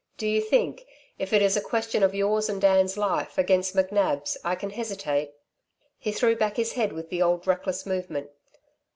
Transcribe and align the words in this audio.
Do 0.17 0.25
you 0.25 0.41
think 0.41 0.87
if 1.19 1.31
it 1.31 1.43
is 1.43 1.55
a 1.55 1.61
question 1.61 2.01
of 2.01 2.15
yours 2.15 2.49
and 2.49 2.59
Dan's 2.59 2.97
life 2.97 3.37
against 3.37 3.75
McNab's, 3.75 4.35
I 4.43 4.55
can 4.55 4.71
hesitate?" 4.71 5.35
He 5.99 6.11
threw 6.11 6.35
back 6.35 6.55
his 6.57 6.71
head 6.73 6.91
with 6.91 7.09
the 7.09 7.21
old 7.21 7.45
reckless 7.45 7.85
movement. 7.85 8.31